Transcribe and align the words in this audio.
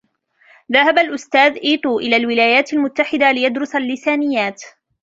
ذهب 0.73 0.99
الأستاذ 0.99 1.59
إتو 1.65 1.99
إلى 1.99 2.15
الولايات 2.15 2.73
المتحدة 2.73 3.31
ليدرس 3.31 3.75
اللسانيات. 3.75 4.61